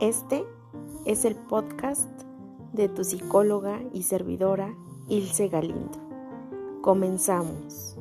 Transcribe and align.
Este 0.00 0.44
es 1.06 1.24
el 1.24 1.36
podcast 1.36 2.10
de 2.74 2.90
tu 2.90 3.02
psicóloga 3.02 3.80
y 3.94 4.02
servidora 4.02 4.74
Ilse 5.08 5.48
Galindo. 5.48 5.98
Comenzamos. 6.82 7.96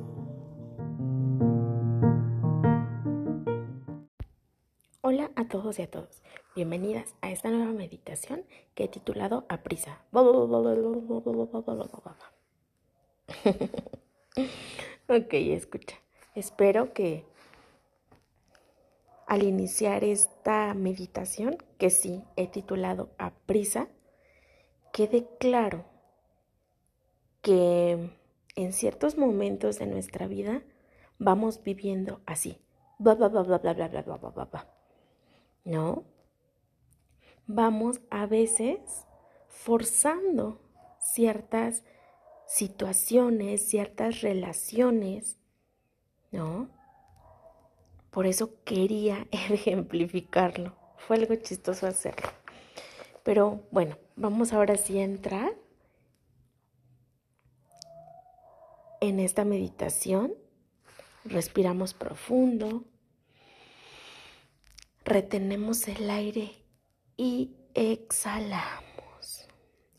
Hola 5.00 5.32
a 5.38 5.48
todos 5.48 5.80
y 5.80 5.84
a 5.84 5.90
todos. 5.90 6.22
Bienvenidas 6.54 7.16
a 7.22 7.32
esta 7.32 7.50
nueva 7.50 7.72
meditación 7.72 8.44
que 8.74 8.84
he 8.84 8.88
titulado 8.90 9.46
A 9.48 9.64
prisa. 9.64 10.02
ok, 15.08 15.32
escucha. 15.32 15.96
Espero 16.36 16.92
que 16.94 17.24
al 19.26 19.44
iniciar 19.44 20.04
esta 20.04 20.74
meditación, 20.74 21.58
que 21.78 21.90
sí 21.90 22.24
he 22.36 22.48
titulado 22.48 23.10
A 23.18 23.32
prisa, 23.32 23.88
quede 24.94 25.28
claro 25.40 25.86
que 27.42 28.10
en 28.56 28.74
ciertos 28.74 29.18
momentos 29.18 29.80
de 29.80 29.88
nuestra 29.88 30.28
vida 30.28 30.64
vamos 31.18 31.62
viviendo 31.64 32.22
así. 32.26 32.62
Bla, 32.98 33.16
bla, 33.16 33.28
bla, 33.28 33.44
bla, 33.44 33.58
bla, 33.58 33.74
bla, 33.74 33.88
bla, 33.88 34.02
bla, 34.02 34.30
bla, 34.30 34.46
bla. 34.46 34.68
¿No? 35.64 36.06
Vamos 37.48 38.02
a 38.10 38.26
veces 38.26 39.06
forzando 39.48 40.62
ciertas 41.00 41.84
situaciones, 42.48 43.68
ciertas 43.68 44.22
relaciones, 44.22 45.38
¿no? 46.32 46.70
Por 48.16 48.28
eso 48.28 48.64
quería 48.64 49.28
ejemplificarlo. 49.32 50.74
Fue 50.98 51.18
algo 51.18 51.36
chistoso 51.36 51.86
hacerlo. 51.86 52.30
Pero 53.24 53.68
bueno, 53.72 53.98
vamos 54.16 54.54
ahora 54.54 54.78
sí 54.78 54.98
a 55.00 55.04
entrar 55.04 55.54
en 59.02 59.20
esta 59.20 59.44
meditación. 59.44 60.34
Respiramos 61.26 61.94
profundo. 61.94 62.86
Retenemos 65.04 65.86
el 65.90 66.10
aire 66.10 66.54
y 67.18 67.58
exhalamos. 67.74 69.46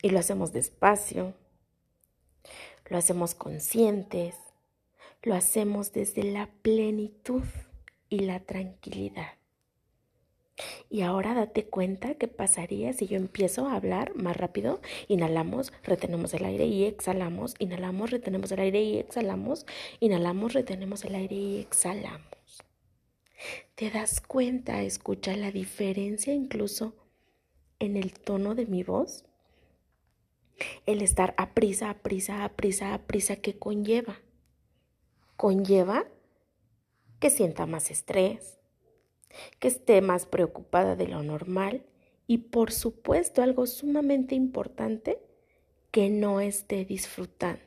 Y 0.01 0.09
lo 0.09 0.17
hacemos 0.17 0.51
despacio. 0.51 1.35
Lo 2.89 2.97
hacemos 2.97 3.35
conscientes. 3.35 4.33
Lo 5.21 5.35
hacemos 5.35 5.91
desde 5.91 6.23
la 6.23 6.49
plenitud 6.63 7.43
y 8.09 8.19
la 8.19 8.39
tranquilidad. 8.39 9.37
Y 10.89 11.01
ahora 11.01 11.33
date 11.33 11.65
cuenta 11.65 12.15
qué 12.15 12.27
pasaría 12.27 12.93
si 12.93 13.07
yo 13.07 13.17
empiezo 13.17 13.67
a 13.67 13.75
hablar 13.75 14.15
más 14.15 14.35
rápido. 14.35 14.81
Inhalamos, 15.07 15.71
retenemos 15.83 16.33
el 16.33 16.45
aire 16.45 16.65
y 16.65 16.85
exhalamos. 16.85 17.53
Inhalamos, 17.59 18.09
retenemos 18.09 18.51
el 18.51 18.59
aire 18.59 18.81
y 18.81 18.97
exhalamos. 18.97 19.65
Inhalamos, 19.99 20.53
retenemos 20.53 21.05
el 21.05 21.15
aire 21.15 21.35
y 21.35 21.59
exhalamos. 21.59 22.63
¿Te 23.75 23.91
das 23.91 24.19
cuenta? 24.21 24.81
Escucha 24.81 25.35
la 25.35 25.51
diferencia 25.51 26.33
incluso 26.33 26.95
en 27.79 27.95
el 27.95 28.13
tono 28.13 28.55
de 28.55 28.65
mi 28.65 28.83
voz. 28.83 29.25
El 30.87 31.03
estar 31.03 31.35
a 31.37 31.53
prisa, 31.53 31.91
a 31.91 31.99
prisa, 31.99 32.43
a 32.43 32.55
prisa, 32.55 33.33
a 33.33 33.35
¿qué 33.37 33.59
conlleva? 33.59 34.19
Conlleva 35.35 36.07
que 37.19 37.29
sienta 37.29 37.65
más 37.65 37.91
estrés, 37.91 38.57
que 39.59 39.67
esté 39.67 40.01
más 40.01 40.25
preocupada 40.25 40.95
de 40.95 41.07
lo 41.07 41.23
normal 41.23 41.83
y 42.27 42.39
por 42.39 42.71
supuesto 42.71 43.41
algo 43.41 43.65
sumamente 43.65 44.35
importante, 44.35 45.19
que 45.91 46.09
no 46.09 46.41
esté 46.41 46.85
disfrutando. 46.85 47.61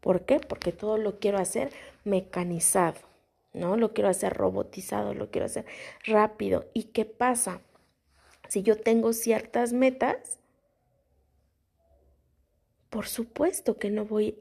¿Por 0.00 0.24
qué? 0.24 0.40
Porque 0.40 0.72
todo 0.72 0.96
lo 0.96 1.18
quiero 1.18 1.38
hacer 1.38 1.72
mecanizado, 2.04 3.00
¿no? 3.52 3.76
Lo 3.76 3.92
quiero 3.92 4.08
hacer 4.08 4.32
robotizado, 4.32 5.14
lo 5.14 5.30
quiero 5.30 5.46
hacer 5.46 5.66
rápido. 6.04 6.66
¿Y 6.72 6.84
qué 6.84 7.04
pasa? 7.04 7.60
Si 8.48 8.62
yo 8.62 8.76
tengo 8.76 9.12
ciertas 9.12 9.72
metas, 9.72 10.38
por 12.90 13.06
supuesto 13.06 13.78
que 13.78 13.90
no 13.90 14.04
voy 14.04 14.38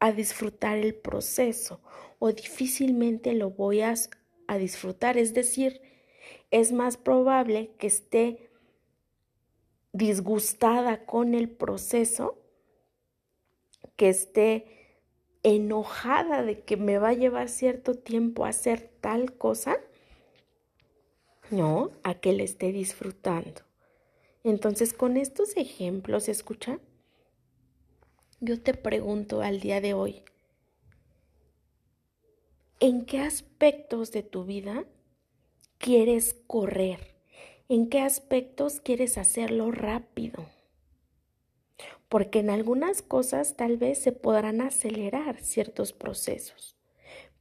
a 0.00 0.12
disfrutar 0.12 0.78
el 0.78 0.94
proceso 0.94 1.80
o 2.18 2.32
difícilmente 2.32 3.34
lo 3.34 3.50
voy 3.50 3.80
a, 3.82 3.94
disfrutar. 4.58 5.18
Es 5.18 5.34
decir, 5.34 5.82
es 6.50 6.72
más 6.72 6.96
probable 6.96 7.70
que 7.78 7.86
esté 7.86 8.50
disgustada 9.92 11.04
con 11.04 11.34
el 11.34 11.50
proceso, 11.50 12.38
que 13.96 14.08
esté 14.08 14.66
enojada 15.42 16.42
de 16.42 16.60
que 16.60 16.76
me 16.76 16.98
va 16.98 17.10
a 17.10 17.14
llevar 17.14 17.48
cierto 17.48 17.94
tiempo 17.94 18.44
a 18.44 18.50
hacer 18.50 18.90
tal 19.00 19.36
cosa, 19.36 19.78
no, 21.50 21.90
a 22.02 22.14
que 22.14 22.32
le 22.32 22.44
esté 22.44 22.72
disfrutando. 22.72 23.62
Entonces, 24.44 24.92
con 24.94 25.16
estos 25.16 25.56
ejemplos, 25.56 26.28
escucha, 26.28 26.78
yo 28.40 28.60
te 28.60 28.74
pregunto 28.74 29.42
al 29.42 29.60
día 29.60 29.80
de 29.80 29.94
hoy, 29.94 30.22
¿en 32.78 33.04
qué 33.04 33.20
aspectos 33.20 34.12
de 34.12 34.22
tu 34.22 34.44
vida 34.44 34.84
quieres 35.78 36.36
correr? 36.46 37.16
¿En 37.68 37.88
qué 37.88 38.00
aspectos 38.00 38.80
quieres 38.80 39.18
hacerlo 39.18 39.72
rápido? 39.72 40.46
Porque 42.08 42.38
en 42.38 42.50
algunas 42.50 43.02
cosas 43.02 43.56
tal 43.56 43.76
vez 43.76 43.98
se 43.98 44.12
podrán 44.12 44.60
acelerar 44.60 45.40
ciertos 45.40 45.92
procesos, 45.92 46.76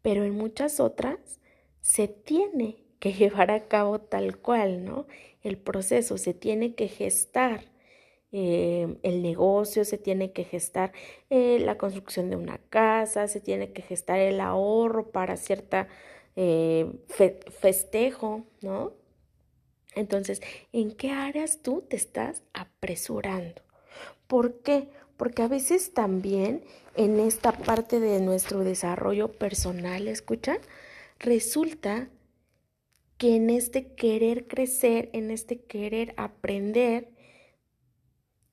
pero 0.01 0.23
en 0.23 0.35
muchas 0.35 0.79
otras 0.79 1.39
se 1.81 2.07
tiene 2.07 2.83
que 2.99 3.13
llevar 3.13 3.51
a 3.51 3.67
cabo 3.67 3.99
tal 3.99 4.39
cual, 4.39 4.83
¿no? 4.83 5.05
El 5.43 5.57
proceso 5.59 6.17
se 6.17 6.33
tiene 6.33 6.73
que 6.73 6.87
gestar 6.87 7.76
eh, 8.31 8.97
el 9.03 9.21
negocio, 9.21 9.85
se 9.85 9.97
tiene 9.97 10.31
que 10.33 10.43
gestar 10.43 10.91
eh, 11.29 11.59
la 11.61 11.77
construcción 11.77 12.29
de 12.29 12.35
una 12.35 12.57
casa, 12.57 13.27
se 13.27 13.39
tiene 13.39 13.71
que 13.71 13.81
gestar 13.81 14.19
el 14.19 14.41
ahorro 14.41 15.11
para 15.11 15.37
cierta 15.37 15.87
eh, 16.35 16.91
festejo, 17.07 18.45
¿no? 18.61 18.93
Entonces, 19.95 20.41
¿en 20.73 20.91
qué 20.91 21.11
áreas 21.11 21.61
tú 21.63 21.83
te 21.87 21.95
estás 21.95 22.43
apresurando? 22.53 23.61
¿Por 24.27 24.59
qué? 24.59 24.89
Porque 25.15 25.41
a 25.41 25.47
veces 25.47 25.93
también 25.93 26.63
en 26.95 27.19
esta 27.19 27.51
parte 27.51 27.99
de 27.99 28.19
nuestro 28.21 28.59
desarrollo 28.59 29.31
personal, 29.31 30.07
escucha, 30.07 30.59
resulta 31.17 32.09
que 33.17 33.35
en 33.35 33.49
este 33.49 33.93
querer 33.93 34.47
crecer, 34.47 35.09
en 35.13 35.31
este 35.31 35.61
querer 35.61 36.13
aprender, 36.17 37.09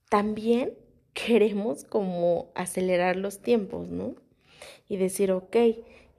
también 0.09 0.75
queremos 1.15 1.85
como 1.85 2.51
acelerar 2.55 3.17
los 3.17 3.41
tiempos, 3.41 3.89
¿no? 3.89 4.15
Y 4.89 4.97
decir, 4.97 5.33
ok, 5.33 5.57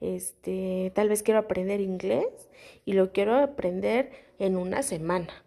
este, 0.00 0.92
tal 0.94 1.08
vez 1.08 1.22
quiero 1.22 1.40
aprender 1.40 1.80
inglés 1.80 2.26
y 2.84 2.94
lo 2.94 3.12
quiero 3.12 3.36
aprender 3.36 4.10
en 4.38 4.56
una 4.56 4.82
semana. 4.82 5.44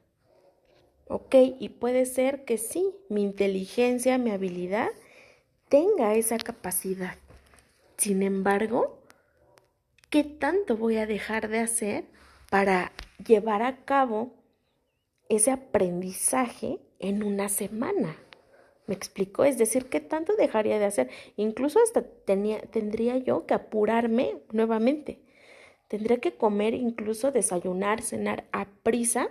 Ok, 1.07 1.35
y 1.59 1.69
puede 1.69 2.05
ser 2.05 2.45
que 2.45 2.57
sí, 2.57 2.91
mi 3.09 3.23
inteligencia, 3.23 4.17
mi 4.17 4.31
habilidad 4.31 4.89
tenga 5.67 6.13
esa 6.15 6.37
capacidad. 6.37 7.15
Sin 7.97 8.21
embargo, 8.21 8.99
¿qué 10.09 10.23
tanto 10.23 10.77
voy 10.77 10.97
a 10.97 11.07
dejar 11.07 11.49
de 11.49 11.59
hacer 11.59 12.05
para 12.49 12.91
llevar 13.25 13.63
a 13.63 13.83
cabo 13.85 14.33
ese 15.29 15.51
aprendizaje 15.51 16.79
en 16.99 17.23
una 17.23 17.49
semana? 17.49 18.15
¿Me 18.89 18.95
explico? 18.95 19.43
Es 19.43 19.59
decir, 19.59 19.87
¿qué 19.87 19.99
tanto 19.99 20.35
dejaría 20.35 20.79
de 20.79 20.85
hacer? 20.85 21.11
Incluso 21.35 21.79
hasta 21.79 22.01
tenía, 22.01 22.59
tendría 22.59 23.17
yo 23.17 23.45
que 23.45 23.53
apurarme 23.53 24.41
nuevamente. 24.51 25.21
Tendría 25.87 26.17
que 26.17 26.35
comer, 26.35 26.73
incluso 26.73 27.31
desayunar, 27.31 28.01
cenar 28.01 28.45
a 28.51 28.65
prisa 28.81 29.29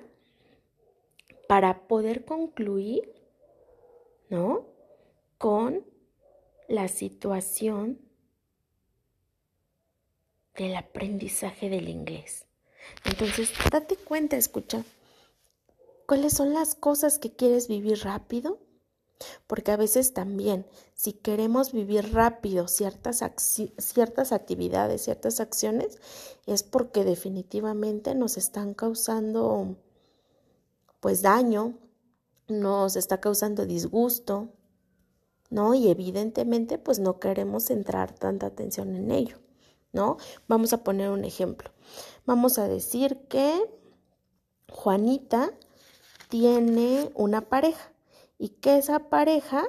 para 1.49 1.89
poder 1.89 2.25
concluir, 2.25 3.13
¿no? 4.29 4.65
Con 5.39 5.85
la 6.69 6.87
situación 6.87 7.99
del 10.55 10.77
aprendizaje 10.77 11.69
del 11.69 11.89
inglés. 11.89 12.47
Entonces, 13.05 13.53
date 13.73 13.97
cuenta, 13.97 14.37
escucha, 14.37 14.85
¿cuáles 16.07 16.35
son 16.35 16.53
las 16.53 16.77
cosas 16.77 17.19
que 17.19 17.33
quieres 17.35 17.67
vivir 17.67 18.05
rápido? 18.05 18.61
Porque 19.47 19.73
a 19.73 19.77
veces 19.77 20.13
también, 20.13 20.67
si 20.95 21.13
queremos 21.13 21.73
vivir 21.73 22.13
rápido 22.13 22.69
ciertas, 22.69 23.23
ciertas 23.79 24.33
actividades, 24.33 25.03
ciertas 25.03 25.41
acciones, 25.41 25.99
es 26.47 26.63
porque 26.63 27.05
definitivamente 27.05 28.15
nos 28.15 28.37
están 28.37 28.75
causando 28.75 29.77
pues 31.01 31.23
daño, 31.23 31.75
nos 32.49 32.97
está 32.97 33.21
causando 33.21 33.67
disgusto, 33.67 34.49
¿no? 35.51 35.75
Y 35.75 35.89
evidentemente 35.89 36.79
pues 36.79 36.99
no 36.99 37.21
queremos 37.21 37.65
centrar 37.65 38.13
tanta 38.13 38.47
atención 38.47 38.95
en 38.97 39.11
ello, 39.11 39.39
¿no? 39.93 40.17
Vamos 40.49 40.73
a 40.73 40.83
poner 40.85 41.11
un 41.11 41.25
ejemplo. 41.25 41.71
Vamos 42.27 42.59
a 42.59 42.69
decir 42.69 43.27
que 43.29 43.59
Juanita 44.71 45.53
tiene 46.29 47.11
una 47.15 47.49
pareja 47.49 47.93
y 48.39 48.51
que 48.51 48.79
esa 48.79 49.11
pareja, 49.11 49.69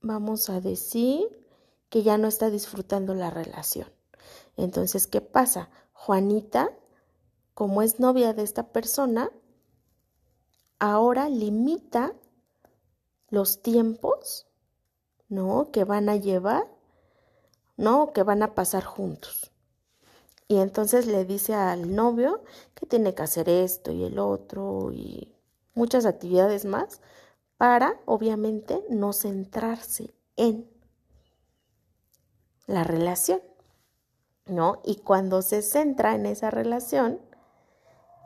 vamos 0.00 0.50
a 0.50 0.60
decir 0.60 1.44
que 1.88 2.02
ya 2.02 2.18
no 2.18 2.28
está 2.28 2.50
disfrutando 2.50 3.14
la 3.14 3.30
relación. 3.30 3.88
Entonces, 4.56 5.06
¿qué 5.06 5.20
pasa? 5.20 5.70
Juanita, 5.92 6.70
como 7.54 7.82
es 7.82 8.00
novia 8.00 8.34
de 8.34 8.42
esta 8.42 8.72
persona, 8.72 9.30
ahora 10.78 11.28
limita 11.28 12.14
los 13.30 13.62
tiempos, 13.62 14.46
¿no? 15.28 15.70
Que 15.72 15.84
van 15.84 16.08
a 16.08 16.16
llevar, 16.16 16.66
¿no? 17.76 18.12
Que 18.12 18.22
van 18.22 18.42
a 18.42 18.54
pasar 18.54 18.84
juntos. 18.84 19.50
Y 20.46 20.58
entonces 20.58 21.06
le 21.06 21.24
dice 21.24 21.54
al 21.54 21.94
novio 21.94 22.44
que 22.74 22.86
tiene 22.86 23.14
que 23.14 23.22
hacer 23.22 23.48
esto 23.48 23.92
y 23.92 24.04
el 24.04 24.18
otro 24.18 24.92
y 24.92 25.32
muchas 25.74 26.04
actividades 26.04 26.66
más 26.66 27.00
para, 27.64 27.98
obviamente, 28.04 28.84
no 28.90 29.14
centrarse 29.14 30.12
en 30.36 30.70
la 32.66 32.84
relación, 32.84 33.40
¿no? 34.44 34.82
Y 34.84 34.96
cuando 34.96 35.40
se 35.40 35.62
centra 35.62 36.14
en 36.14 36.26
esa 36.26 36.50
relación, 36.50 37.22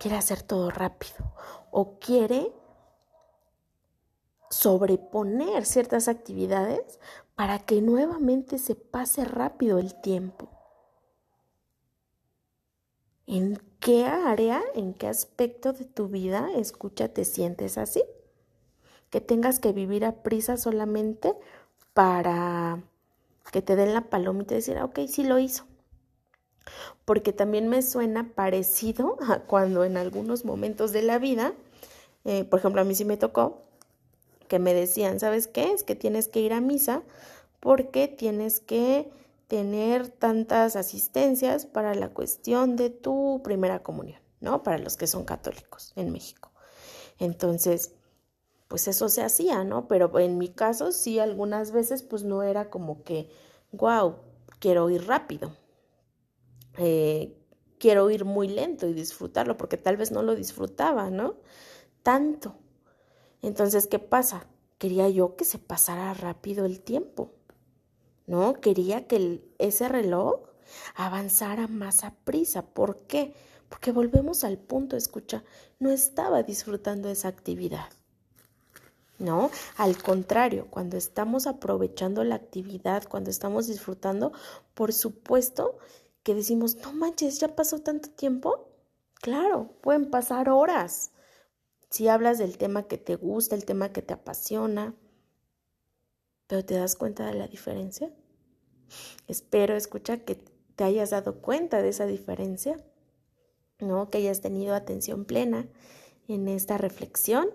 quiere 0.00 0.16
hacer 0.16 0.42
todo 0.42 0.70
rápido 0.70 1.34
o 1.70 2.00
quiere 2.00 2.52
sobreponer 4.50 5.64
ciertas 5.66 6.08
actividades 6.08 6.98
para 7.36 7.60
que 7.60 7.80
nuevamente 7.80 8.58
se 8.58 8.74
pase 8.74 9.24
rápido 9.24 9.78
el 9.78 9.94
tiempo. 10.00 10.48
¿En 13.24 13.56
qué 13.78 14.04
área, 14.04 14.60
en 14.74 14.94
qué 14.94 15.06
aspecto 15.06 15.72
de 15.72 15.84
tu 15.84 16.08
vida, 16.08 16.48
escucha, 16.56 17.14
te 17.14 17.24
sientes 17.24 17.78
así? 17.78 18.02
Que 19.10 19.20
tengas 19.20 19.58
que 19.58 19.72
vivir 19.72 20.04
a 20.04 20.22
prisa 20.22 20.56
solamente 20.56 21.34
para 21.94 22.82
que 23.50 23.62
te 23.62 23.76
den 23.76 23.94
la 23.94 24.02
palomita 24.02 24.54
y 24.54 24.58
decir, 24.58 24.78
ah, 24.78 24.84
ok, 24.84 25.00
sí 25.08 25.24
lo 25.24 25.38
hizo. 25.38 25.64
Porque 27.04 27.32
también 27.32 27.68
me 27.68 27.82
suena 27.82 28.32
parecido 28.34 29.16
a 29.28 29.40
cuando 29.40 29.84
en 29.84 29.96
algunos 29.96 30.44
momentos 30.44 30.92
de 30.92 31.02
la 31.02 31.18
vida, 31.18 31.54
eh, 32.24 32.44
por 32.44 32.58
ejemplo, 32.58 32.80
a 32.80 32.84
mí 32.84 32.94
sí 32.94 33.04
me 33.04 33.16
tocó, 33.16 33.62
que 34.48 34.58
me 34.58 34.74
decían, 34.74 35.20
¿sabes 35.20 35.46
qué? 35.46 35.72
Es 35.72 35.84
que 35.84 35.94
tienes 35.94 36.28
que 36.28 36.40
ir 36.40 36.52
a 36.52 36.60
misa 36.60 37.02
porque 37.60 38.08
tienes 38.08 38.60
que 38.60 39.10
tener 39.46 40.08
tantas 40.08 40.76
asistencias 40.76 41.66
para 41.66 41.94
la 41.94 42.10
cuestión 42.10 42.76
de 42.76 42.90
tu 42.90 43.40
primera 43.42 43.82
comunión, 43.82 44.20
¿no? 44.40 44.62
Para 44.62 44.78
los 44.78 44.96
que 44.96 45.06
son 45.06 45.24
católicos 45.24 45.92
en 45.96 46.12
México. 46.12 46.50
Entonces, 47.18 47.92
pues 48.68 48.86
eso 48.88 49.08
se 49.08 49.22
hacía, 49.22 49.64
¿no? 49.64 49.88
Pero 49.88 50.16
en 50.18 50.38
mi 50.38 50.48
caso 50.48 50.92
sí 50.92 51.18
algunas 51.18 51.72
veces 51.72 52.02
pues 52.02 52.24
no 52.24 52.42
era 52.42 52.70
como 52.70 53.02
que, 53.04 53.30
wow, 53.72 54.16
quiero 54.60 54.90
ir 54.90 55.06
rápido, 55.06 55.56
eh, 56.76 57.36
quiero 57.78 58.10
ir 58.10 58.24
muy 58.24 58.48
lento 58.48 58.86
y 58.86 58.92
disfrutarlo, 58.94 59.56
porque 59.56 59.76
tal 59.76 59.96
vez 59.96 60.10
no 60.12 60.22
lo 60.22 60.34
disfrutaba, 60.34 61.10
¿no? 61.10 61.36
Tanto. 62.02 62.56
Entonces, 63.42 63.86
¿qué 63.86 63.98
pasa? 63.98 64.46
Quería 64.78 65.08
yo 65.08 65.36
que 65.36 65.44
se 65.44 65.58
pasara 65.58 66.14
rápido 66.14 66.64
el 66.66 66.80
tiempo, 66.80 67.32
¿no? 68.26 68.60
Quería 68.60 69.06
que 69.06 69.42
ese 69.58 69.88
reloj 69.88 70.42
avanzara 70.94 71.66
más 71.68 72.04
a 72.04 72.14
prisa. 72.24 72.62
¿Por 72.62 73.06
qué? 73.06 73.34
Porque 73.68 73.92
volvemos 73.92 74.44
al 74.44 74.58
punto, 74.58 74.96
escucha, 74.96 75.44
no 75.78 75.90
estaba 75.90 76.42
disfrutando 76.42 77.08
esa 77.08 77.28
actividad. 77.28 77.97
¿No? 79.18 79.50
Al 79.76 80.00
contrario, 80.00 80.66
cuando 80.70 80.96
estamos 80.96 81.46
aprovechando 81.46 82.24
la 82.24 82.36
actividad, 82.36 83.04
cuando 83.08 83.30
estamos 83.30 83.66
disfrutando, 83.66 84.32
por 84.74 84.92
supuesto 84.92 85.78
que 86.22 86.34
decimos, 86.34 86.76
no 86.76 86.92
manches, 86.92 87.40
ya 87.40 87.54
pasó 87.54 87.80
tanto 87.80 88.10
tiempo. 88.10 88.68
Claro, 89.14 89.72
pueden 89.80 90.10
pasar 90.10 90.48
horas. 90.48 91.10
Si 91.90 92.08
hablas 92.08 92.38
del 92.38 92.58
tema 92.58 92.84
que 92.84 92.98
te 92.98 93.16
gusta, 93.16 93.54
el 93.54 93.64
tema 93.64 93.92
que 93.92 94.02
te 94.02 94.14
apasiona, 94.14 94.94
pero 96.46 96.64
te 96.64 96.74
das 96.74 96.96
cuenta 96.96 97.26
de 97.26 97.34
la 97.34 97.48
diferencia. 97.48 98.12
Espero, 99.26 99.74
escucha, 99.74 100.18
que 100.18 100.36
te 100.76 100.84
hayas 100.84 101.10
dado 101.10 101.40
cuenta 101.40 101.82
de 101.82 101.88
esa 101.88 102.06
diferencia, 102.06 102.76
¿no? 103.80 104.10
Que 104.10 104.18
hayas 104.18 104.40
tenido 104.40 104.74
atención 104.74 105.24
plena 105.24 105.66
en 106.28 106.48
esta 106.48 106.78
reflexión 106.78 107.48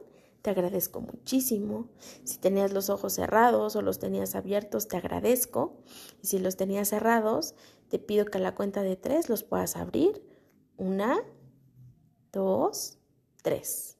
te 0.43 0.49
agradezco 0.49 0.99
muchísimo. 0.99 1.87
Si 2.25 2.37
tenías 2.37 2.73
los 2.73 2.89
ojos 2.89 3.13
cerrados 3.13 3.77
o 3.77 3.81
los 3.81 3.97
tenías 3.97 4.35
abiertos, 4.35 4.89
te 4.89 4.97
agradezco. 4.97 5.81
Y 6.21 6.27
si 6.27 6.37
los 6.37 6.57
tenías 6.57 6.89
cerrados, 6.89 7.55
te 7.87 7.97
pido 7.97 8.25
que 8.25 8.37
a 8.37 8.41
la 8.41 8.53
cuenta 8.53 8.83
de 8.83 8.97
tres 8.97 9.29
los 9.29 9.43
puedas 9.43 9.77
abrir. 9.77 10.21
Una, 10.75 11.23
dos, 12.33 12.97
tres. 13.41 13.97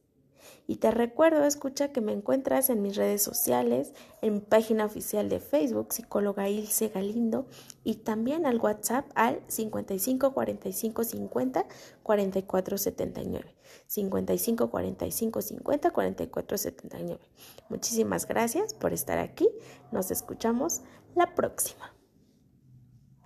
Y 0.65 0.77
te 0.77 0.91
recuerdo, 0.91 1.43
escucha 1.43 1.91
que 1.91 1.99
me 1.99 2.13
encuentras 2.13 2.69
en 2.69 2.81
mis 2.81 2.95
redes 2.95 3.21
sociales, 3.21 3.93
en 4.21 4.35
mi 4.35 4.39
página 4.39 4.85
oficial 4.85 5.27
de 5.27 5.39
Facebook, 5.39 5.91
psicóloga 5.91 6.47
Ilse 6.47 6.87
Galindo, 6.87 7.47
y 7.83 7.95
también 7.95 8.45
al 8.45 8.59
WhatsApp 8.59 9.05
al 9.15 9.41
55 9.47 10.33
45 10.33 11.03
50 11.03 11.65
44 12.01 12.77
79. 12.77 13.55
55 13.87 14.69
45 14.69 15.41
50 15.41 15.91
44 15.91 16.57
79. 16.57 17.29
Muchísimas 17.69 18.27
gracias 18.27 18.73
por 18.73 18.93
estar 18.93 19.19
aquí. 19.19 19.49
Nos 19.91 20.11
escuchamos 20.11 20.81
la 21.15 21.35
próxima. 21.35 21.93